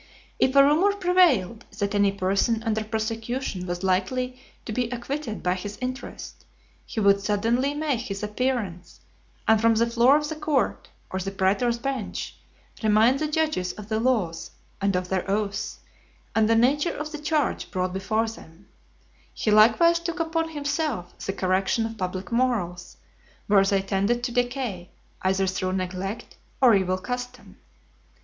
If 0.39 0.55
a 0.55 0.63
rumour 0.63 0.95
prevailed, 0.95 1.65
that 1.77 1.93
any 1.93 2.11
person 2.11 2.63
under 2.63 2.83
prosecution 2.83 3.67
was 3.67 3.83
likely 3.83 4.35
to 4.65 4.73
be 4.73 4.89
acquitted 4.89 5.43
by 5.43 5.53
his 5.53 5.77
interest, 5.79 6.43
he 6.87 6.99
would 6.99 7.19
suddenly 7.21 7.75
make 7.75 7.99
his 7.99 8.23
appearance, 8.23 9.01
and 9.47 9.61
from 9.61 9.75
the 9.75 9.85
floor 9.85 10.17
of 10.17 10.27
the 10.27 10.35
court, 10.35 10.85
(214) 11.11 11.11
or 11.11 11.19
the 11.19 11.29
praetor's 11.31 11.77
bench, 11.77 12.35
remind 12.81 13.19
the 13.19 13.27
judges 13.27 13.73
of 13.73 13.89
the 13.89 13.99
laws, 13.99 14.49
and 14.81 14.95
of 14.95 15.09
their 15.09 15.29
oaths, 15.29 15.77
and 16.33 16.49
the 16.49 16.55
nature 16.55 16.97
of 16.97 17.11
the 17.11 17.19
charge 17.19 17.69
brought 17.69 17.93
before 17.93 18.25
them, 18.27 18.67
he 19.35 19.51
likewise 19.51 19.99
took 19.99 20.19
upon 20.19 20.49
himself 20.49 21.15
the 21.19 21.31
correction 21.31 21.85
of 21.85 21.99
public 21.99 22.31
morals, 22.31 22.97
where 23.45 23.63
they 23.63 23.83
tended 23.83 24.23
to 24.23 24.31
decay, 24.31 24.89
either 25.21 25.45
through 25.45 25.73
neglect, 25.73 26.37
or 26.59 26.73
evil 26.73 26.97
custom. 26.97 27.57